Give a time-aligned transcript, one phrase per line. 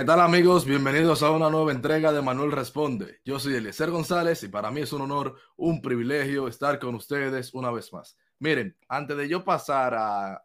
[0.00, 0.64] ¿Qué tal amigos?
[0.64, 3.20] Bienvenidos a una nueva entrega de Manuel Responde.
[3.22, 7.52] Yo soy Eliezer González y para mí es un honor, un privilegio estar con ustedes
[7.52, 8.16] una vez más.
[8.38, 10.42] Miren, antes de yo pasar a,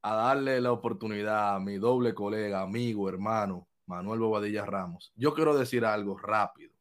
[0.00, 5.58] a darle la oportunidad a mi doble colega, amigo, hermano, Manuel Bobadilla Ramos, yo quiero
[5.58, 6.72] decir algo rápido.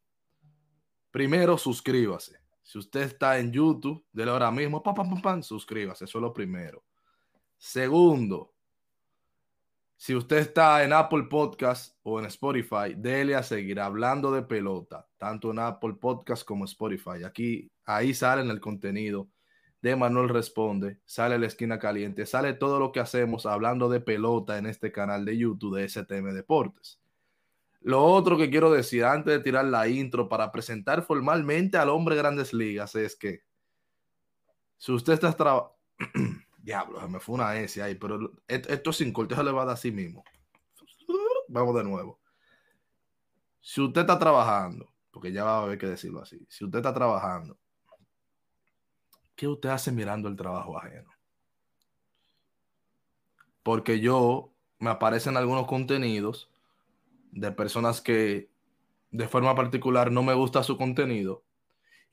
[1.10, 2.42] Primero, suscríbase.
[2.62, 6.06] Si usted está en YouTube, dele ahora mismo, pam, pam, pam, suscríbase.
[6.06, 6.84] Eso es lo primero.
[7.58, 8.54] Segundo,
[9.98, 15.08] si usted está en Apple Podcast o en Spotify, dele a seguir hablando de pelota,
[15.18, 17.24] tanto en Apple Podcast como Spotify.
[17.26, 19.30] Aquí, ahí sale el contenido
[19.82, 24.58] de Manuel Responde, sale la esquina caliente, sale todo lo que hacemos hablando de pelota
[24.58, 27.00] en este canal de YouTube de STM Deportes.
[27.82, 32.16] Lo otro que quiero decir antes de tirar la intro para presentar formalmente al hombre
[32.16, 33.44] Grandes Ligas es que
[34.78, 35.72] si usted está
[36.66, 39.76] Diablo, me fue una S ahí, pero esto, sin corte se le va a dar
[39.76, 40.24] a sí mismo.
[41.48, 42.20] Vamos de nuevo.
[43.62, 46.92] Si usted está trabajando, porque ya va a haber que decirlo así, si usted está
[46.92, 47.56] trabajando,
[49.36, 51.12] ¿qué usted hace mirando el trabajo ajeno?
[53.62, 56.50] Porque yo me aparecen algunos contenidos
[57.32, 58.50] de personas que
[59.12, 61.44] de forma particular no me gusta su contenido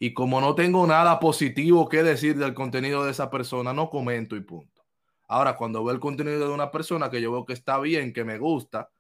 [0.03, 4.35] y como no tengo nada positivo que decir del contenido de esa persona, no comento
[4.35, 4.85] y punto.
[5.29, 8.25] Ahora, cuando veo el contenido de una persona que yo veo que está bien, que
[8.25, 8.91] me gusta,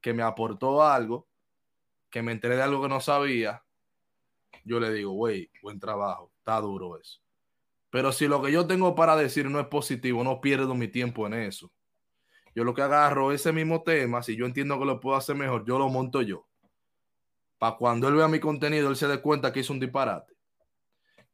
[0.00, 1.26] que me aportó algo,
[2.08, 3.62] que me enteré de algo que no sabía,
[4.64, 7.20] yo le digo, güey, buen trabajo, está duro eso.
[7.90, 11.26] Pero si lo que yo tengo para decir no es positivo, no pierdo mi tiempo
[11.26, 11.70] en eso.
[12.54, 15.66] Yo lo que agarro ese mismo tema, si yo entiendo que lo puedo hacer mejor,
[15.66, 16.46] yo lo monto yo.
[17.58, 20.37] Para cuando él vea mi contenido, él se dé cuenta que hizo un disparate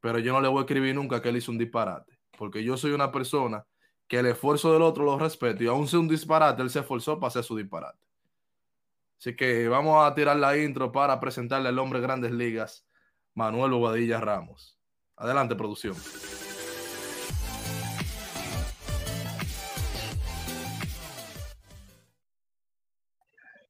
[0.04, 2.76] pero yo no le voy a escribir nunca que él hizo un disparate, porque yo
[2.76, 3.64] soy una persona
[4.06, 7.18] que el esfuerzo del otro lo respeto y aún sea un disparate, él se esforzó
[7.18, 8.04] para hacer su disparate.
[9.18, 12.86] Así que vamos a tirar la intro para presentarle al hombre de grandes ligas,
[13.32, 14.78] Manuel Bobadilla Ramos.
[15.16, 15.96] Adelante, producción.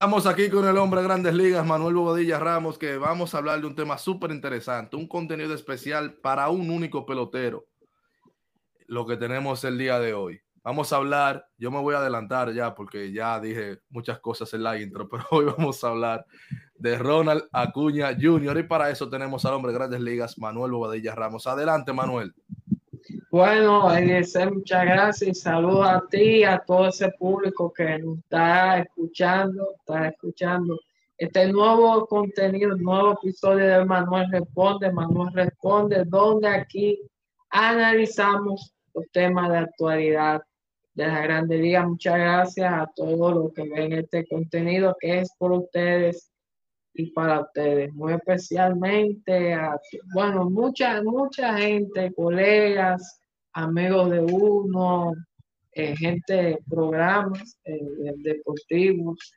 [0.04, 3.62] Estamos aquí con el hombre de grandes ligas, Manuel Bobadilla Ramos, que vamos a hablar
[3.62, 7.64] de un tema súper interesante, un contenido especial para un único pelotero,
[8.86, 10.42] lo que tenemos el día de hoy.
[10.62, 14.62] Vamos a hablar, yo me voy a adelantar ya porque ya dije muchas cosas en
[14.62, 16.26] la intro, pero hoy vamos a hablar
[16.74, 18.58] de Ronald Acuña Jr.
[18.58, 21.46] y para eso tenemos al hombre de grandes ligas, Manuel Bobadilla Ramos.
[21.46, 22.34] Adelante, Manuel.
[23.34, 28.18] Bueno, Eliezer, muchas gracias y saludos a ti y a todo ese público que nos
[28.18, 30.78] está escuchando, está escuchando
[31.18, 37.00] este nuevo contenido, nuevo episodio de Manuel Responde, Manuel Responde, donde aquí
[37.50, 40.40] analizamos los temas de actualidad
[40.94, 41.84] de la Grande Liga.
[41.84, 46.30] Muchas gracias a todos los que ven este contenido que es por ustedes
[46.92, 49.76] y para ustedes, muy especialmente a,
[50.14, 53.22] bueno, mucha, mucha gente, colegas,
[53.54, 55.14] amigos de uno,
[55.72, 59.32] eh, gente de programas eh, deportivos.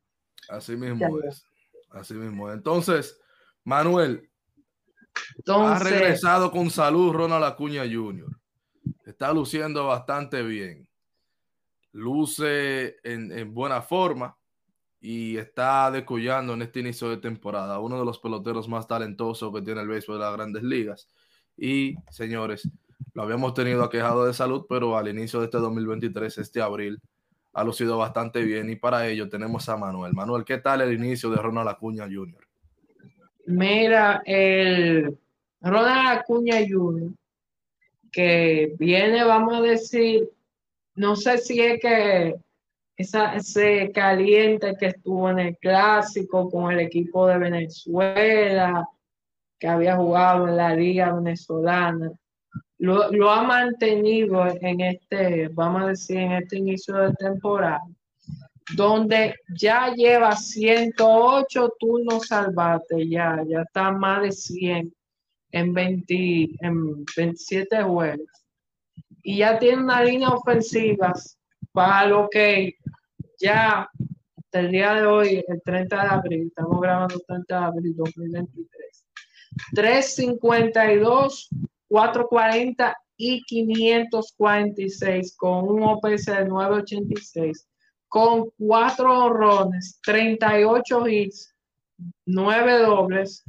[0.50, 1.44] Así mismo es,
[1.92, 2.52] así mismo.
[2.52, 3.20] Entonces,
[3.64, 4.30] Manuel,
[5.48, 8.30] ha regresado con salud Ronald Acuña Jr.
[9.06, 10.88] Está luciendo bastante bien.
[11.92, 14.38] Luce en, en buena forma
[15.00, 19.62] y está decollando en este inicio de temporada, uno de los peloteros más talentosos que
[19.62, 21.08] tiene el béisbol de las grandes ligas.
[21.56, 22.70] Y señores,
[23.14, 27.00] lo habíamos tenido aquejado de salud, pero al inicio de este 2023, este abril,
[27.54, 30.14] ha lucido bastante bien y para ello tenemos a Manuel.
[30.14, 32.48] Manuel, ¿qué tal el inicio de Ronald Acuña Jr.?
[33.48, 35.18] Mira, el
[35.62, 37.12] Ronald Acuña Jr.,
[38.12, 40.30] que viene, vamos a decir,
[40.96, 42.36] no sé si es que
[42.96, 48.88] esa, ese caliente que estuvo en el clásico con el equipo de Venezuela,
[49.60, 52.12] que había jugado en la liga venezolana,
[52.80, 57.82] lo, ha mantenido en este, vamos a decir, en este inicio de temporada,
[58.76, 64.94] donde ya lleva 108 turnos salvates, ya, ya está más de 100
[65.52, 68.28] en, 20, en 27 juegos.
[69.24, 71.14] Y ya tiene una línea ofensiva
[71.72, 72.76] para lo que
[73.40, 73.90] ya
[74.38, 77.96] hasta el día de hoy, el 30 de abril, estamos grabando el 30 de abril
[77.96, 79.06] 2023,
[79.74, 81.50] 352,
[81.90, 87.68] 440 y 546 con un OPS de 986,
[88.08, 91.56] con 4 honrones, 38 hits,
[92.26, 93.44] 9 dobles,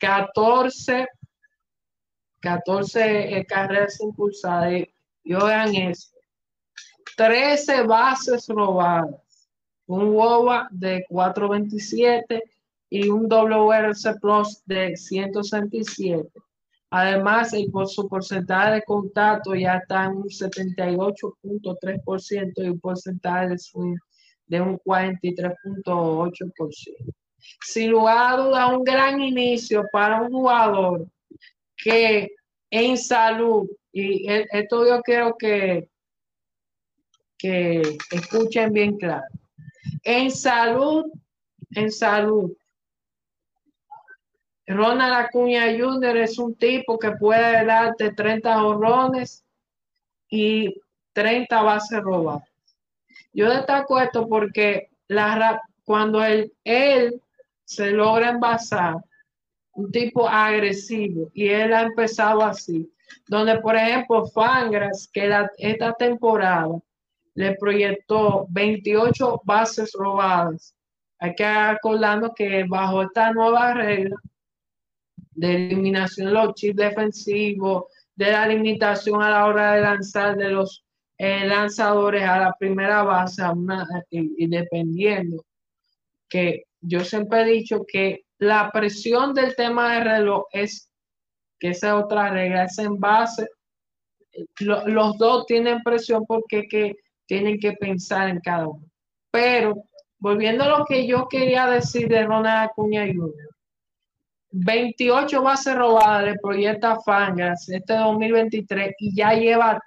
[0.00, 1.06] 14,
[2.40, 4.84] 14 eh, carreras impulsadas.
[5.24, 6.10] Y oigan eso,
[7.16, 9.28] 13 bases robadas
[9.88, 12.42] un WOBA de 427
[12.90, 16.28] y un WRC Plus de 167.
[16.90, 23.48] Además, el, por su porcentaje de contacto ya está en un 78.3% y un porcentaje
[23.48, 23.96] de swing
[24.46, 27.14] de un 43.8%.
[27.60, 31.06] Sin lugar a dudas, un gran inicio para un jugador
[31.76, 32.30] que
[32.70, 35.88] en salud, y esto yo quiero que,
[37.38, 37.80] que
[38.10, 39.24] escuchen bien claro,
[40.04, 41.06] en salud,
[41.70, 42.52] en salud,
[44.68, 46.18] Ronald Acuña Jr.
[46.18, 49.42] es un tipo que puede darte 30 horrones
[50.28, 50.74] y
[51.14, 52.48] 30 bases robadas.
[53.32, 57.22] Yo destaco esto porque la, cuando él, él
[57.64, 58.96] se logra envasar,
[59.72, 62.92] un tipo agresivo, y él ha empezado así,
[63.26, 66.78] donde por ejemplo Fangras, que esta temporada
[67.34, 70.74] le proyectó 28 bases robadas.
[71.20, 74.16] Hay que acordarnos que bajo esta nueva regla,
[75.38, 77.84] de eliminación de los chips defensivos,
[78.16, 80.84] de la limitación a la hora de lanzar de los
[81.16, 83.42] eh, lanzadores a la primera base,
[84.10, 85.44] y, dependiendo,
[86.28, 90.90] que yo siempre he dicho que la presión del tema de reloj es,
[91.60, 93.48] que esa es otra regla, es en base,
[94.60, 96.96] los dos tienen presión porque que
[97.26, 98.84] tienen que pensar en cada uno.
[99.30, 99.84] Pero
[100.18, 103.47] volviendo a lo que yo quería decir de Ronald Acuña Jr.,
[104.50, 109.78] 28 bases robadas le proyecta Fangas este 2023 y ya lleva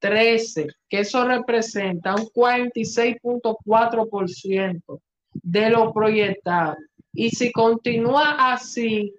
[0.00, 5.00] 13, que eso representa un 46.4%
[5.32, 6.76] de lo proyectado.
[7.12, 9.12] Y si continúa así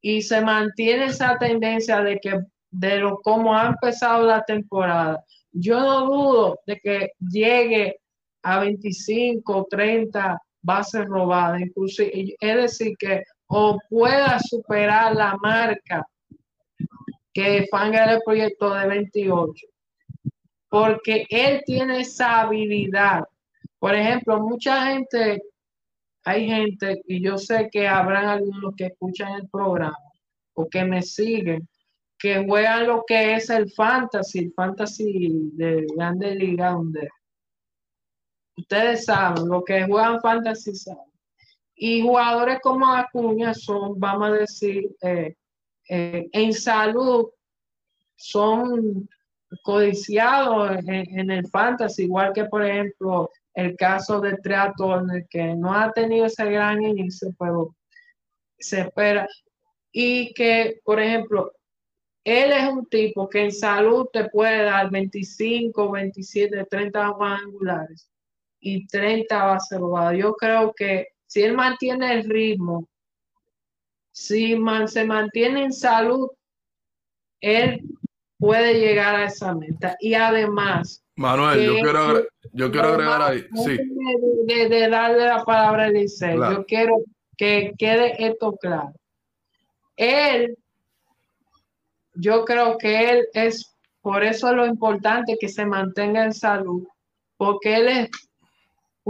[0.00, 2.40] y se mantiene esa tendencia de que
[2.70, 5.22] de lo como ha empezado la temporada,
[5.52, 8.00] yo no dudo de que llegue
[8.42, 13.22] a 25, 30 bases robadas, incluso es decir que
[13.52, 16.06] o pueda superar la marca
[17.32, 19.66] que Fanga el proyecto de 28,
[20.68, 23.24] porque él tiene esa habilidad.
[23.80, 25.42] Por ejemplo, mucha gente,
[26.24, 29.98] hay gente, y yo sé que habrán algunos que escuchan el programa
[30.54, 31.68] o que me siguen,
[32.18, 37.08] que juegan lo que es el fantasy, el fantasy de Grande Liga, donde
[38.56, 41.09] ustedes saben, lo que juegan fantasy saben.
[41.82, 45.34] Y jugadores como Acuña son, vamos a decir, eh,
[45.88, 47.30] eh, en salud,
[48.16, 49.08] son
[49.62, 55.90] codiciados en, el fantasy, igual que por ejemplo el caso de Triathlon, que no ha
[55.92, 57.74] tenido ese gran inicio, pero
[58.58, 59.26] se espera.
[59.90, 61.50] Y que, por ejemplo,
[62.24, 68.06] él es un tipo que en salud te puede dar 25, 27, 30 angulares
[68.60, 70.18] y 30 bases robadas.
[70.18, 72.88] Yo creo que si él mantiene el ritmo,
[74.10, 76.28] si se mantiene en salud,
[77.40, 77.84] él
[78.36, 79.96] puede llegar a esa meta.
[80.00, 81.04] Y además...
[81.14, 83.46] Manuel, yo quiero, yo quiero agregar ahí.
[83.64, 83.78] Sí.
[84.46, 86.96] De, darle la palabra a Eliseo, yo quiero
[87.36, 88.92] que quede esto claro.
[89.94, 90.58] Él,
[92.14, 96.88] yo creo que él es, por eso es lo importante que se mantenga en salud,
[97.36, 98.29] porque él es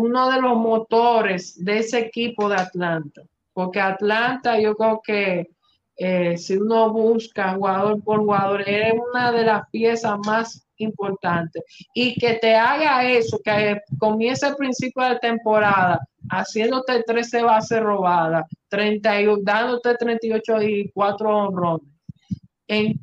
[0.00, 3.22] uno de los motores de ese equipo de Atlanta.
[3.52, 5.50] Porque Atlanta, yo creo que
[5.96, 11.62] eh, si uno busca jugador por jugador, es una de las piezas más importantes.
[11.94, 18.46] Y que te haga eso, que comience el principio de temporada haciéndote 13 bases robadas,
[18.68, 21.99] 31, dándote 38 y 4 honrones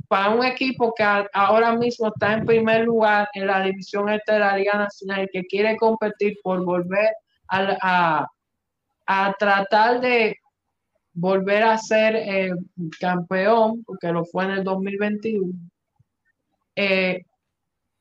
[0.07, 4.39] para un equipo que ahora mismo está en primer lugar en la división este de
[4.39, 7.09] la Liga Nacional que quiere competir por volver
[7.49, 8.27] a,
[9.05, 10.37] a, tratar de
[11.13, 12.51] volver a ser eh,
[12.99, 15.53] campeón, porque lo fue en el 2021.
[16.75, 17.25] Eh,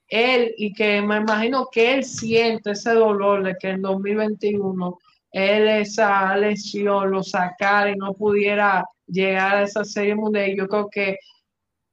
[0.08, 4.98] él, y que me imagino que él siente ese dolor de que en 2021
[5.32, 10.54] él esa lesión lo sacara y no pudiera llegar a esa serie mundial.
[10.56, 11.16] Yo creo que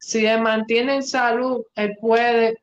[0.03, 2.61] si se mantiene en salud, él puede,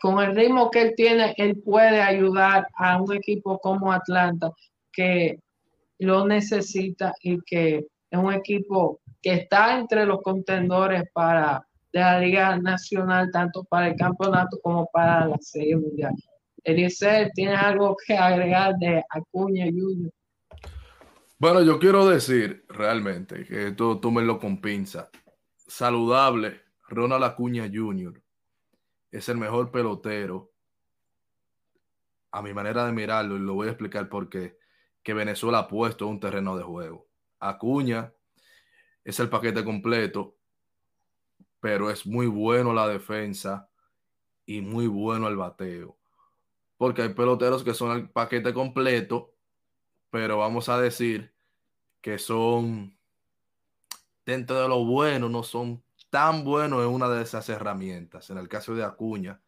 [0.00, 4.52] con el ritmo que él tiene, él puede ayudar a un equipo como Atlanta
[4.92, 5.40] que
[5.98, 12.20] lo necesita y que es un equipo que está entre los contendores para de la
[12.20, 16.14] Liga Nacional, tanto para el campeonato como para la Serie Mundial.
[16.62, 20.12] Eliezer, ¿tienes algo que agregar de Acuña Junior?
[21.38, 25.10] Bueno, yo quiero decir realmente que tú, tú me lo con pinza
[25.74, 28.22] saludable, Ronald Acuña Jr.
[29.10, 30.52] es el mejor pelotero
[32.30, 34.56] a mi manera de mirarlo, y lo voy a explicar por qué,
[35.02, 37.08] que Venezuela ha puesto un terreno de juego.
[37.40, 38.12] Acuña
[39.02, 40.36] es el paquete completo,
[41.58, 43.68] pero es muy bueno la defensa
[44.46, 45.96] y muy bueno el bateo.
[46.76, 49.32] Porque hay peloteros que son el paquete completo,
[50.10, 51.34] pero vamos a decir
[52.00, 52.93] que son
[54.24, 58.30] dentro de lo bueno, no son tan buenos en una de esas herramientas.
[58.30, 59.40] En el caso de Acuña,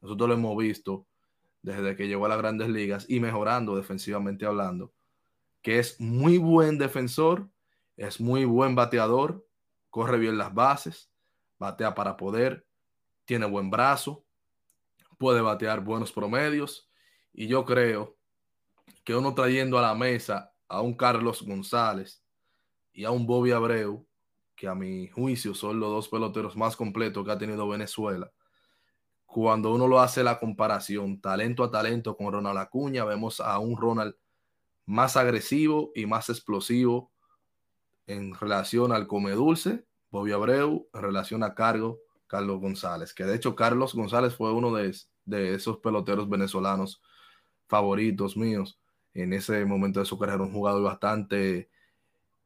[0.00, 1.06] nosotros lo hemos visto
[1.62, 4.92] desde que llegó a las grandes ligas y mejorando defensivamente hablando,
[5.62, 7.48] que es muy buen defensor,
[7.96, 9.46] es muy buen bateador,
[9.90, 11.10] corre bien las bases,
[11.58, 12.66] batea para poder,
[13.24, 14.24] tiene buen brazo,
[15.18, 16.88] puede batear buenos promedios
[17.32, 18.16] y yo creo
[19.04, 22.22] que uno trayendo a la mesa a un Carlos González
[22.92, 24.07] y a un Bobby Abreu,
[24.58, 28.32] que a mi juicio son los dos peloteros más completos que ha tenido Venezuela,
[29.24, 33.76] cuando uno lo hace la comparación talento a talento con Ronald Acuña, vemos a un
[33.76, 34.16] Ronald
[34.84, 37.12] más agresivo y más explosivo
[38.06, 43.36] en relación al come dulce, Bobby Abreu, en relación a Cargo, Carlos González, que de
[43.36, 47.00] hecho Carlos González fue uno de, de esos peloteros venezolanos
[47.68, 48.80] favoritos míos
[49.14, 51.68] en ese momento de su carrera, un jugador bastante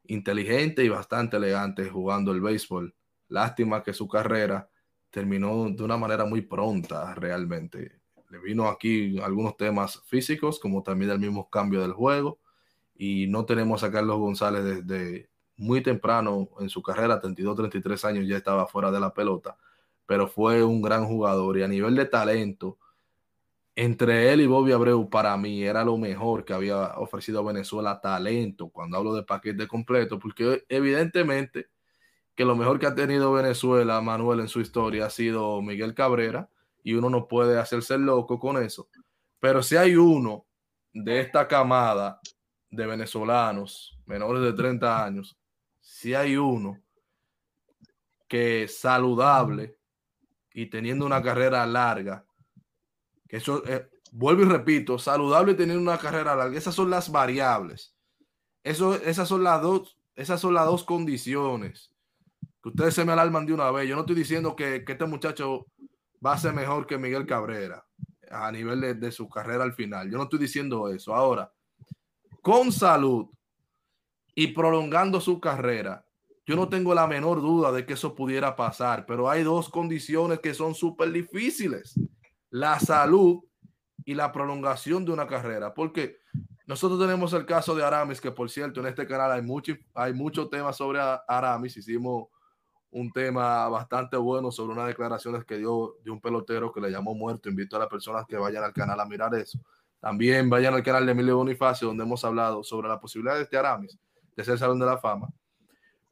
[0.05, 2.93] inteligente y bastante elegante jugando el béisbol.
[3.29, 4.69] Lástima que su carrera
[5.09, 7.99] terminó de una manera muy pronta realmente.
[8.29, 12.39] Le vino aquí algunos temas físicos, como también el mismo cambio del juego,
[12.95, 18.27] y no tenemos a Carlos González desde muy temprano en su carrera, 32, 33 años,
[18.27, 19.57] ya estaba fuera de la pelota,
[20.05, 22.77] pero fue un gran jugador y a nivel de talento,
[23.75, 28.69] entre él y Bobby Abreu, para mí era lo mejor que había ofrecido Venezuela talento,
[28.69, 31.69] cuando hablo de paquete completo, porque evidentemente
[32.35, 36.49] que lo mejor que ha tenido Venezuela, Manuel, en su historia ha sido Miguel Cabrera,
[36.83, 38.89] y uno no puede hacerse loco con eso.
[39.39, 40.45] Pero si hay uno
[40.93, 42.19] de esta camada
[42.69, 45.37] de venezolanos menores de 30 años,
[45.79, 46.81] si hay uno
[48.27, 49.77] que es saludable
[50.53, 52.25] y teniendo una carrera larga,
[53.33, 57.95] eso, eh, vuelvo y repito, saludable teniendo una carrera larga, esas son las variables.
[58.63, 61.91] Eso, esas, son las dos, esas son las dos condiciones
[62.61, 63.89] que ustedes se me alarman de una vez.
[63.89, 65.65] Yo no estoy diciendo que, este muchacho
[66.23, 67.83] va a ser mejor que Miguel Cabrera
[68.29, 70.11] a nivel de, su carrera al final.
[70.11, 71.15] Yo no estoy diciendo eso.
[71.15, 71.51] Ahora,
[72.43, 73.29] con salud
[74.35, 76.05] y prolongando su carrera,
[76.45, 80.39] yo no tengo la menor duda de que eso pudiera pasar, pero hay dos condiciones
[80.39, 81.95] que son súper difíciles.
[82.53, 83.43] La salud
[84.05, 85.73] y la prolongación de una carrera.
[85.73, 86.19] Porque
[86.67, 90.13] nosotros tenemos el caso de Aramis, que por cierto, en este canal hay mucho, hay
[90.13, 91.77] mucho tema sobre Aramis.
[91.77, 92.27] Hicimos
[92.91, 97.15] un tema bastante bueno sobre unas declaraciones que dio de un pelotero que le llamó
[97.15, 97.49] muerto.
[97.49, 99.59] Invito a las personas que vayan al canal a mirar eso.
[99.99, 103.57] También vayan al canal de Emilio Bonifacio, donde hemos hablado sobre la posibilidad de este
[103.57, 103.97] Aramis
[104.35, 105.27] de ser Salón de la Fama.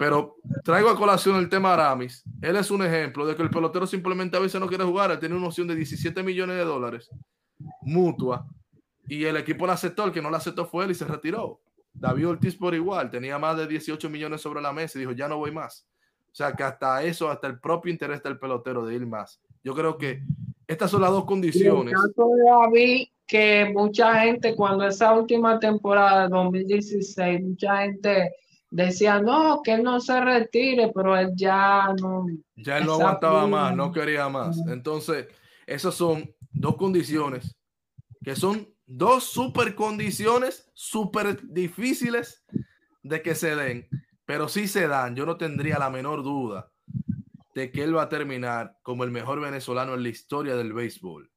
[0.01, 2.24] Pero traigo a colación el tema Aramis.
[2.41, 5.12] Él es un ejemplo de que el pelotero simplemente a veces no quiere jugar.
[5.12, 7.08] Él tiene una opción de 17 millones de dólares
[7.84, 8.48] mutua
[9.08, 10.03] y el equipo la aceptó.
[10.05, 11.62] El que no la aceptó fue él y se retiró.
[11.93, 15.27] David Ortiz por igual tenía más de 18 millones sobre la mesa y dijo: Ya
[15.27, 15.86] no voy más.
[16.31, 19.39] O sea, que hasta eso, hasta el propio interés del pelotero de ir más.
[19.63, 20.24] Yo creo que
[20.65, 21.93] estas son las dos condiciones.
[22.43, 28.31] David, que mucha gente, cuando esa última temporada de 2016, mucha gente
[28.71, 32.25] decía, no, que él no se retire, pero él ya no.
[32.55, 34.57] Ya él no aguantaba más, no quería más.
[34.67, 35.27] Entonces,
[35.67, 37.55] esas son dos condiciones
[38.23, 42.43] que son dos super condiciones súper difíciles
[43.03, 43.87] de que se den
[44.31, 46.71] pero si se dan, yo no tendría la menor duda
[47.53, 51.29] de que él va a terminar como el mejor venezolano en la historia del béisbol.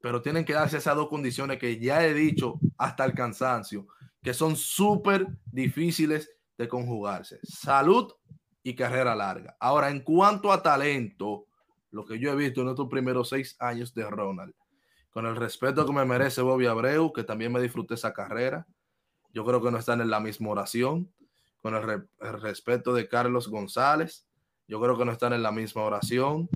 [0.00, 3.88] Pero tienen que darse esas dos condiciones que ya he dicho hasta el cansancio,
[4.22, 7.38] que son súper difíciles de conjugarse.
[7.42, 8.12] Salud
[8.62, 9.56] y carrera larga.
[9.60, 11.46] Ahora, en cuanto a talento,
[11.90, 14.54] lo que yo he visto en estos primeros seis años de Ronald,
[15.10, 18.66] con el respeto que me merece Bobby Abreu, que también me disfruté esa carrera,
[19.32, 21.12] yo creo que no están en la misma oración
[21.60, 22.08] con el,
[22.40, 24.26] respeto de Carlos González.
[24.68, 26.48] Yo creo que no están en la misma oración.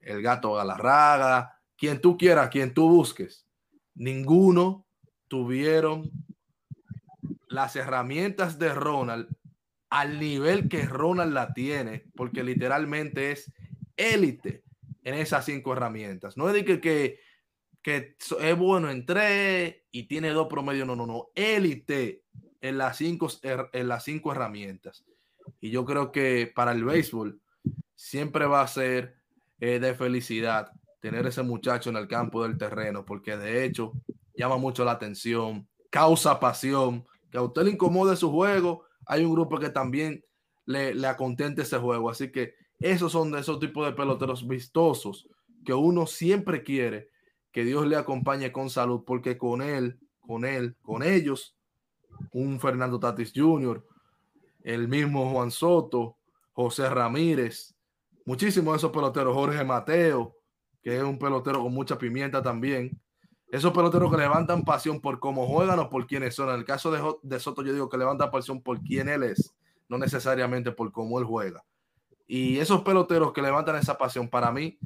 [0.00, 3.46] El gato Galarraga, quien tú quieras, quien tú busques.
[3.94, 4.86] Ninguno
[5.28, 6.10] tuvieron
[7.54, 9.28] las herramientas de Ronald
[9.90, 13.52] al nivel que Ronald la tiene, porque literalmente es
[13.96, 14.64] élite
[15.04, 16.36] en esas cinco herramientas.
[16.36, 17.20] No es de que,
[17.80, 22.24] que, es bueno en tres y tiene dos promedios, no, no, no, élite
[22.60, 25.04] en las cinco, en las cinco herramientas.
[25.60, 27.40] Y yo creo que para el béisbol
[27.94, 29.16] siempre va a ser
[29.60, 33.92] eh, de felicidad tener ese muchacho en el campo del terreno, porque de hecho
[34.34, 39.32] llama mucho la atención, causa pasión, que a usted le incomode su juego, hay un
[39.32, 40.24] grupo que también
[40.66, 42.08] le, le acontente ese juego.
[42.08, 45.28] Así que esos son de esos tipos de peloteros vistosos
[45.64, 47.10] que uno siempre quiere
[47.50, 51.56] que Dios le acompañe con salud, porque con él, con él, con ellos,
[52.30, 53.84] un Fernando Tatis Jr.,
[54.62, 56.18] el mismo Juan Soto,
[56.52, 57.74] José Ramírez,
[58.24, 60.36] muchísimos de esos peloteros, Jorge Mateo,
[60.80, 62.96] que es un pelotero con mucha pimienta también.
[63.48, 66.48] Esos peloteros que levantan pasión por cómo juegan o por quiénes son.
[66.48, 66.90] En el caso
[67.22, 69.54] de, Soto, yo digo que levantan pasión por quién él es,
[69.88, 71.64] no necesariamente por cómo él juega.
[72.26, 74.78] Y esos peloteros que levantan esa pasión, para mí,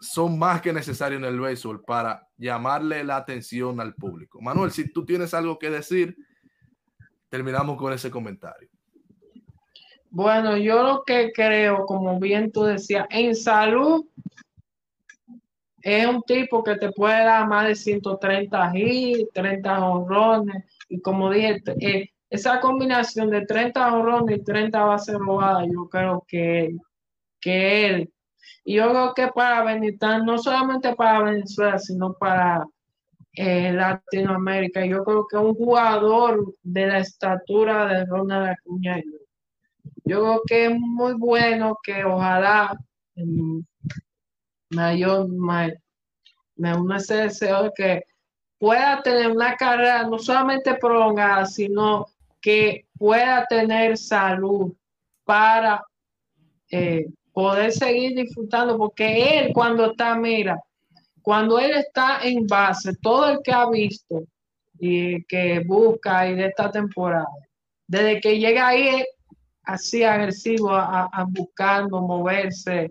[0.00, 4.40] son más que necesarios en el béisbol para llamarle la atención al público.
[4.40, 6.16] Manuel, si tú tienes algo que decir,
[7.30, 8.68] terminamos con ese comentario.
[10.10, 14.06] Bueno, yo lo que creo, como bien tú decías, en salud
[15.84, 21.30] es un tipo que te puede dar más de 130 hits, 30 honrones, y como
[21.30, 26.74] dije, eh, esa combinación de 30 honrones y 30 bases robadas, yo creo que,
[27.38, 28.12] que él,
[28.64, 32.66] y yo creo que para Venezuela, no solamente para Venezuela, sino para
[33.34, 39.02] eh, Latinoamérica, yo creo que un jugador de la estatura de Ronald Acuña,
[40.06, 42.74] yo creo que es muy bueno que ojalá
[43.16, 43.64] mayor
[44.70, 45.74] me,
[46.56, 48.02] me une ese deseo de que
[48.58, 52.06] pueda tener una carrera no solamente prolongada, sino
[52.40, 54.72] que pueda tener salud
[55.24, 55.82] para
[56.70, 60.58] eh, poder seguir disfrutando, porque él cuando está, mira,
[61.22, 64.24] cuando él está en base, todo el que ha visto
[64.78, 67.28] y que busca y de esta temporada,
[67.86, 69.04] desde que llega ahí
[69.64, 72.90] así agresivo a, buscando moverse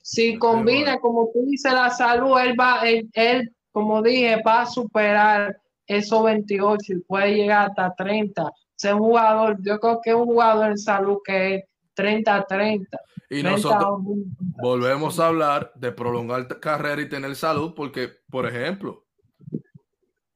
[0.00, 4.66] Si combina, como tú dices, la salud, él va, él, él, como dije, va a
[4.66, 10.16] superar esos 28 y puede llegar hasta 30 ser un jugador, yo creo que es
[10.16, 11.64] un jugador en salud que es
[11.98, 12.86] 30-30.
[13.30, 14.00] Y nosotros
[14.62, 19.06] volvemos a hablar de prolongar carrera y tener salud, porque, por ejemplo,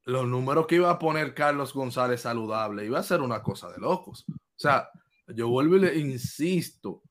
[0.04, 3.78] los números que iba a poner Carlos González saludable iba a ser una cosa de
[3.78, 4.24] locos.
[4.28, 4.88] O sea,
[5.28, 7.02] yo vuelvo y le insisto,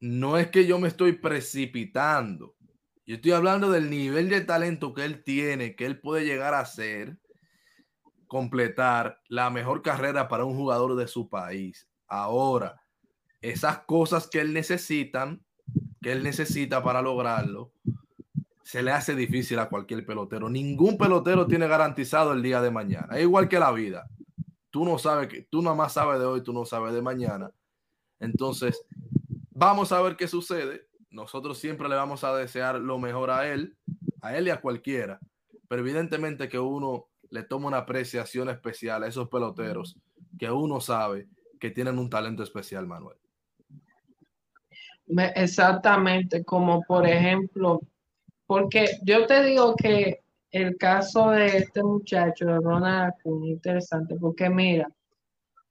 [0.00, 2.56] no es que yo me estoy precipitando.
[3.06, 6.64] Yo estoy hablando del nivel de talento que él tiene, que él puede llegar a
[6.64, 7.18] ser
[8.26, 11.88] completar la mejor carrera para un jugador de su país.
[12.06, 12.80] Ahora,
[13.42, 15.42] esas cosas que él necesitan,
[16.02, 17.72] que él necesita para lograrlo,
[18.62, 20.48] se le hace difícil a cualquier pelotero.
[20.48, 23.18] Ningún pelotero tiene garantizado el día de mañana.
[23.18, 24.08] Igual que la vida.
[24.70, 27.50] Tú no sabes que tú nada más sabes de hoy, tú no sabes de mañana.
[28.20, 28.80] Entonces,
[29.50, 30.86] vamos a ver qué sucede.
[31.10, 33.76] Nosotros siempre le vamos a desear lo mejor a él,
[34.22, 35.18] a él y a cualquiera.
[35.66, 39.96] Pero evidentemente que uno le toma una apreciación especial a esos peloteros
[40.38, 43.18] que uno sabe que tienen un talento especial, Manuel.
[45.34, 47.80] Exactamente, como por ejemplo,
[48.46, 50.20] porque yo te digo que
[50.50, 54.88] el caso de este muchacho, de Ronald es interesante, porque mira,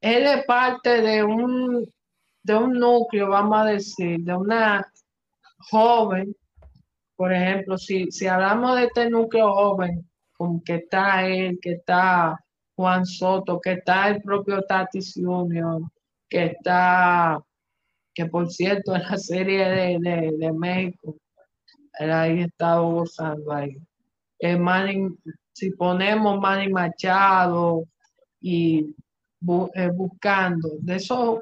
[0.02, 1.86] él es parte de un,
[2.44, 4.86] de un núcleo, vamos a decir, de una
[5.70, 6.36] joven,
[7.16, 12.40] por ejemplo, si, si hablamos de este núcleo joven, con que está él, que está
[12.76, 15.82] Juan Soto, que está el propio Tatis Junior,
[16.30, 17.38] que está,
[18.14, 19.66] que por cierto, en la serie
[20.00, 21.16] de, México,
[22.00, 23.78] él ahí estado gozando ahí.
[25.54, 27.84] si ponemos Manny Machado
[28.42, 28.96] y
[29.76, 31.40] eh, buscando, de esos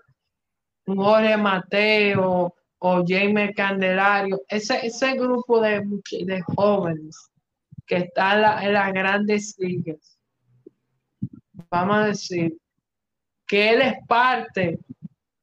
[0.85, 5.83] Jorge Mateo o Jaime Candelario, ese, ese grupo de,
[6.25, 7.29] de jóvenes
[7.85, 10.17] que está en, las grandes ligas,
[11.69, 12.57] vamos a decir,
[13.47, 14.79] que él es parte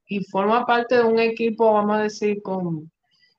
[0.06, 2.90] y forma parte de un equipo, vamos a decir, con,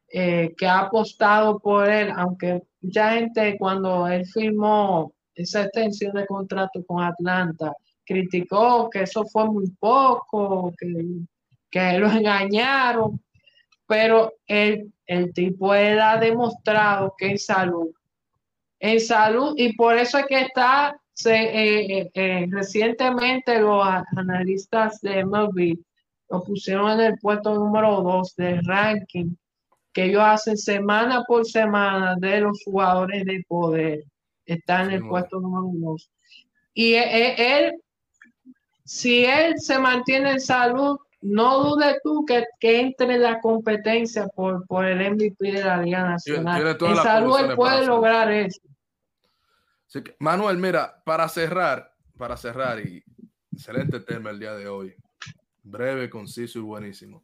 [0.09, 6.25] eh, que ha apostado por él, aunque mucha gente cuando él firmó esa extensión de
[6.25, 7.73] contrato con Atlanta,
[8.05, 10.87] criticó que eso fue muy poco, que,
[11.69, 13.21] que lo engañaron,
[13.87, 17.91] pero el, el tipo ha demostrado que en salud
[18.79, 25.77] en salud y por eso es que está eh, eh, recientemente los analistas de MLB
[26.35, 29.35] lo pusieron en el puesto número 2 del ranking
[29.95, 34.03] que ellos hacen semana por semana de los jugadores de poder.
[34.45, 36.11] está en el puesto número dos.
[36.73, 37.81] Y e, e, él,
[38.83, 44.27] si él se mantiene en salud, no dudes tú que, que, entre en la competencia
[44.27, 46.75] por, por el MVP de la Liga Nacional.
[46.81, 48.59] En salud él puede lograr eso.
[50.19, 53.01] Manuel, mira, para cerrar, para cerrar, y
[53.53, 54.93] excelente tema el día de hoy.
[55.65, 57.23] Breve, conciso y buenísimo.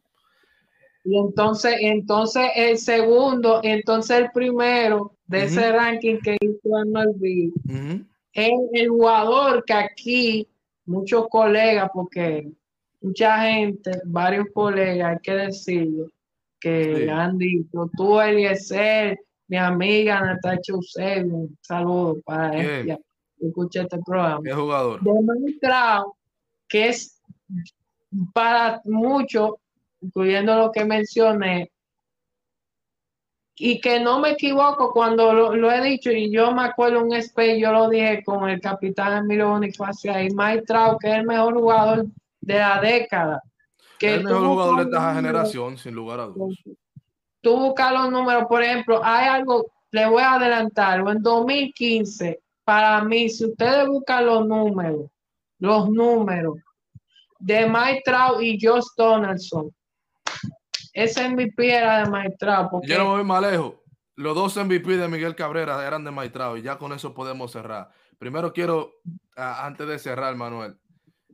[1.04, 7.52] Y entonces, entonces el segundo, entonces el primero de ese ranking que hizo MLB
[8.34, 10.48] es el jugador que aquí
[10.84, 12.48] muchos colegas, porque
[13.00, 16.06] mucha gente, varios colegas, hay que decirlo,
[16.60, 22.98] que han dicho, tú Eliezer, mi amiga Natacha Eusebio, un saludo para ella,
[23.40, 24.40] escuché este programa.
[24.44, 25.00] ¿Qué jugador?
[25.02, 26.16] Demostrado
[26.68, 27.20] que es
[28.32, 29.52] para muchos,
[30.00, 31.70] incluyendo lo que mencioné,
[33.54, 37.60] y que no me equivoco cuando lo, he dicho, y yo me acuerdo un space,
[37.60, 41.54] yo lo dije con el capitán Emilio Bonifacio y Mike Trout, que es el mejor
[41.54, 42.06] jugador
[42.40, 43.42] de la década.
[43.98, 46.58] Que el mejor jugador de esta generación, sin lugar a dudas.
[47.40, 53.04] Tú buscas los números, por ejemplo, hay algo, le voy a adelantar, en 2015, para
[53.04, 55.10] mí, si ustedes buscan los números,
[55.58, 56.56] los números
[57.42, 59.74] de Trout y Josh Donaldson,
[60.92, 62.84] ese MVP era de Mike Trout.
[62.84, 63.74] Yo no me voy más lejos.
[64.14, 67.90] Los dos MVP de Miguel Cabrera eran de Trout y ya con eso podemos cerrar.
[68.18, 68.92] Primero quiero,
[69.34, 70.76] antes de cerrar, Manuel,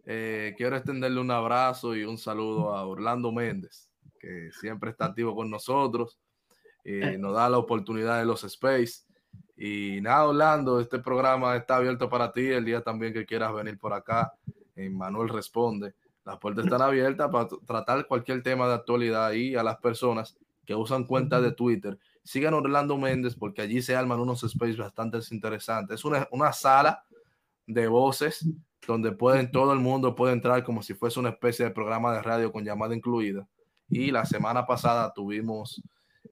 [0.06, 5.34] eh, quiero extenderle un abrazo y un saludo a Orlando Méndez, que siempre está activo
[5.34, 6.18] con nosotros.
[6.84, 7.18] y eh.
[7.18, 9.02] nos da la oportunidad de los Space.
[9.56, 13.76] Y nada, Orlando, este programa está abierto para ti el día también que quieras venir
[13.76, 14.32] por acá.
[14.90, 15.94] Manuel Responde.
[16.24, 20.74] Las puertas están abiertas para tratar cualquier tema de actualidad y a las personas que
[20.74, 21.98] usan cuentas de Twitter.
[22.22, 26.00] Sigan Orlando Méndez porque allí se arman unos space bastante interesantes.
[26.00, 27.02] Es una, una sala
[27.66, 28.46] de voces
[28.86, 32.22] donde pueden, todo el mundo puede entrar como si fuese una especie de programa de
[32.22, 33.48] radio con llamada incluida.
[33.88, 35.82] Y la semana pasada tuvimos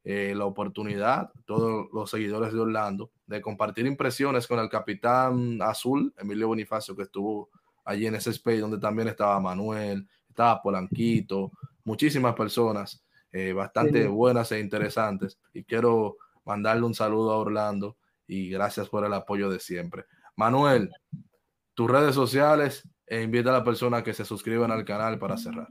[0.05, 6.15] eh, la oportunidad, todos los seguidores de Orlando, de compartir impresiones con el capitán azul,
[6.17, 7.49] Emilio Bonifacio, que estuvo
[7.87, 11.53] allí en ese space donde también estaba Manuel, estaba Polanquito,
[11.85, 15.39] muchísimas personas eh, bastante buenas e interesantes.
[15.55, 17.97] Y quiero mandarle un saludo a Orlando
[18.27, 20.05] y gracias por el apoyo de siempre.
[20.37, 20.91] Manuel,
[21.75, 25.69] tus redes sociales e invita a la persona que se suscriban al canal para cerrar.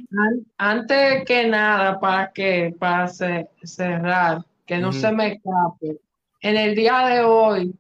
[0.58, 6.00] Antes que nada, para que para cerrar, que no se me escape.
[6.42, 7.76] En el día de hoy,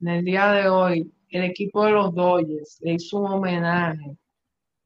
[0.00, 4.16] en el día de hoy, el equipo de los Dodgers le hizo un homenaje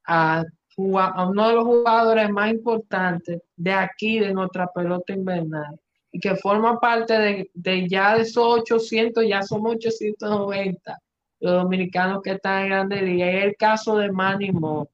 [0.06, 0.44] a,
[0.76, 5.78] uno de los jugadores más importantes de aquí, de nuestra pelota invernal,
[6.12, 10.98] y que forma parte de, de ya de esos 800, ya son 890
[11.40, 13.30] los dominicanos que están en Grande Liga.
[13.30, 14.88] Es el caso de Manny Mo.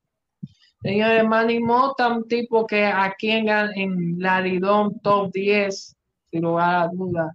[0.83, 5.97] Señores, Manny Mo un tipo que aquí en, en la Lidón top 10,
[6.31, 7.35] sin lugar a duda,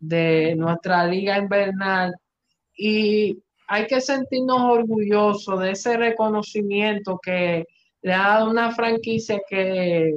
[0.00, 2.14] de nuestra liga invernal.
[2.76, 7.66] Y hay que sentirnos orgullosos de ese reconocimiento que
[8.00, 10.14] le ha dado una franquicia que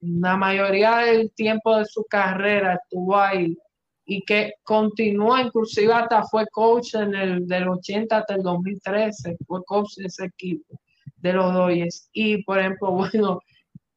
[0.00, 3.56] la mayoría del tiempo de su carrera estuvo ahí
[4.06, 9.64] y que continuó, inclusive hasta fue coach en el del 80 hasta el 2013, fue
[9.64, 10.78] coach de ese equipo
[11.16, 12.08] de los Dodgers.
[12.12, 13.40] Y por ejemplo, bueno,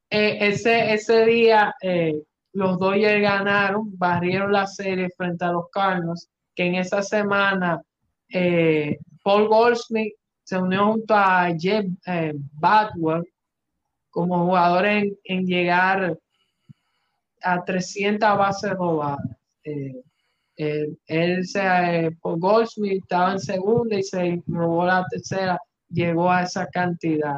[0.09, 6.27] eh, ese, ese día eh, los Dodgers ganaron, barrieron la serie frente a los Cardinals,
[6.55, 7.81] que en esa semana
[8.29, 10.13] eh, Paul Goldsmith
[10.43, 11.85] se unió junto a Jeff
[12.53, 13.23] Badwell
[14.09, 16.17] como jugador en, en llegar
[17.41, 19.19] a 300 bases robadas.
[19.63, 25.59] Eh, él se, eh, por Goldsmith estaba en segunda y se robó la tercera,
[25.89, 27.37] llegó a esa cantidad.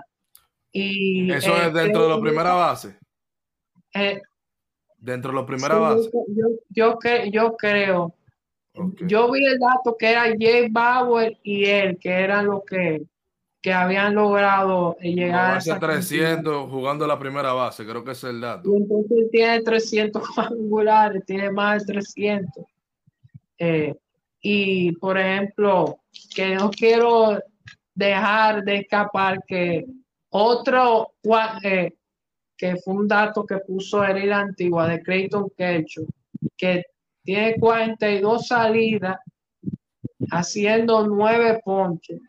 [0.71, 2.97] Y, Eso es dentro de la primera base.
[4.97, 6.09] dentro de la primera base.
[6.29, 6.97] Yo, yo,
[7.29, 8.13] yo creo.
[8.73, 13.03] Yo vi el dato que era Jay Bauer y él, que eran los que,
[13.61, 18.69] que habían logrado llegar a 300 jugando la primera base, creo que es el dato.
[18.69, 22.65] Y entonces tiene 300 cuadrangulares, tiene más de 300.
[23.57, 23.95] Eh,
[24.41, 25.99] y, por ejemplo,
[26.33, 27.39] que no quiero
[27.93, 29.85] dejar de escapar que
[30.29, 31.13] otro,
[31.63, 31.93] eh,
[32.55, 36.05] que fue un dato que puso Herida Antigua de Creighton Kershaw,
[36.55, 36.83] que
[37.29, 39.19] tiene 42 salidas,
[40.31, 42.19] haciendo nueve ponches.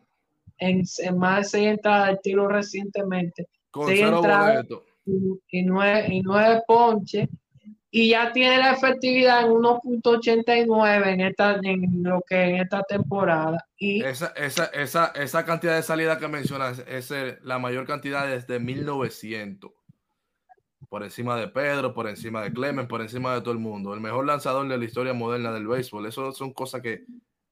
[0.58, 0.84] En,
[1.16, 3.48] más de seis entradas de tiro recientemente.
[3.70, 4.66] Con seis entradas
[5.06, 7.30] y, nueve, y nueve ponches.
[7.90, 13.66] Y ya tiene la efectividad en 1.89 en esta en lo que en esta temporada.
[13.78, 17.10] Y esa, esa, esa, esa cantidad de salida que mencionas es
[17.42, 19.72] la mayor cantidad desde 1900
[20.90, 23.94] por encima de Pedro, por encima de Clemen, por encima de todo el mundo.
[23.94, 26.05] El mejor lanzador de la historia moderna del béisbol.
[26.05, 27.05] Eso son cosas que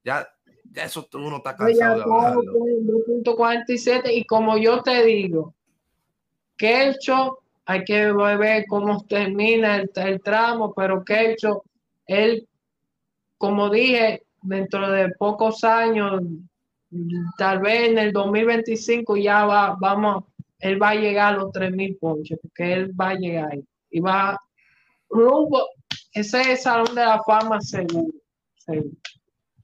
[0.05, 0.29] ya,
[0.73, 2.53] ya eso uno está cansado de hablarlo.
[2.53, 5.55] 2.47 y como yo te digo,
[6.57, 11.63] Kelcho, hay que ver cómo termina el, el tramo, pero Kelcho,
[12.07, 12.49] él,
[13.37, 16.23] como dije, dentro de pocos años,
[17.39, 20.25] tal vez en el 2025 ya va, vamos
[20.59, 23.65] él va a llegar a los 3.000 ponches, porque él va a llegar ahí.
[23.91, 24.39] Y va
[25.09, 25.67] rumbo,
[26.13, 28.13] ese es el salón de la fama seguro.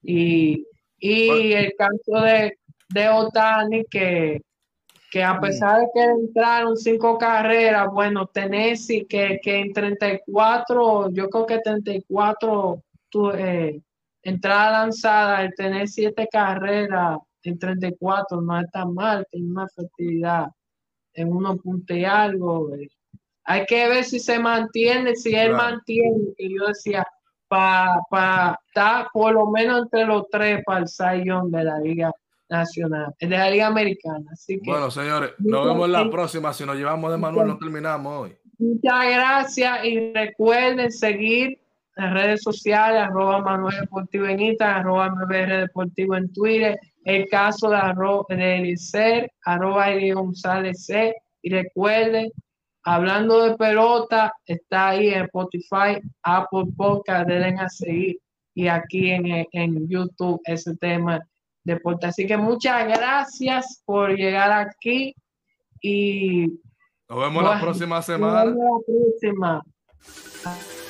[0.01, 0.65] Y,
[0.99, 2.57] y el caso de,
[2.89, 4.41] de Otani, que,
[5.11, 11.29] que a pesar de que entraron cinco carreras, bueno, Tennessee, que, que en 34, yo
[11.29, 13.81] creo que 34 tu, eh,
[14.23, 20.47] entrada lanzada, el tener siete carreras en 34 no es tan mal, tiene una efectividad
[21.15, 22.69] en uno punto y algo.
[23.45, 27.05] Hay que ver si se mantiene, si él mantiene, que yo decía,
[27.47, 32.11] para pa, estar por lo menos entre los tres para el Sayón de la Liga
[32.49, 34.25] Nacional, de la Liga Americana.
[34.31, 36.53] Así que, bueno, señores, nos vemos la próxima.
[36.53, 38.37] Si nos llevamos de Manuel, no terminamos hoy.
[38.57, 41.59] Muchas gracias y recuerden seguir
[41.97, 47.69] en redes sociales, arroba Manuel Deportivo en Instagram, arroba MBR Deportivo en Twitter el caso
[47.69, 51.15] de, arro de Eliezer, arroba González C.
[51.41, 52.31] Y recuerden,
[52.83, 58.17] hablando de pelota, está ahí en Spotify, Apple Podcast, denle a seguir.
[58.55, 61.19] Y aquí en, en YouTube ese tema
[61.63, 62.07] de deporte.
[62.07, 65.13] Así que muchas gracias por llegar aquí
[65.81, 66.47] y
[67.07, 68.45] nos vemos la próxima semana.
[68.45, 70.84] Nos vemos la próxima.